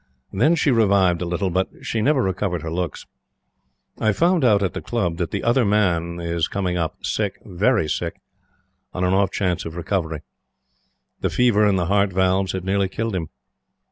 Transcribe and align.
Then 0.33 0.55
she 0.55 0.71
revived 0.71 1.21
a 1.21 1.27
little, 1.27 1.51
but 1.51 1.69
she 1.83 2.01
never 2.01 2.23
recovered 2.23 2.63
her 2.63 2.71
looks. 2.71 3.05
I 3.99 4.13
found 4.13 4.43
out 4.43 4.63
at 4.63 4.73
the 4.73 4.81
Club 4.81 5.17
that 5.17 5.29
the 5.29 5.43
Other 5.43 5.63
Man 5.63 6.19
is 6.19 6.47
coming 6.47 6.75
up 6.75 7.05
sick 7.05 7.37
very 7.45 7.87
sick 7.87 8.19
on 8.95 9.03
an 9.03 9.13
off 9.13 9.29
chance 9.29 9.63
of 9.63 9.75
recovery. 9.75 10.23
The 11.19 11.29
fever 11.29 11.67
and 11.67 11.77
the 11.77 11.85
heart 11.85 12.11
valves 12.13 12.53
had 12.53 12.65
nearly 12.65 12.89
killed 12.89 13.13
him. 13.13 13.29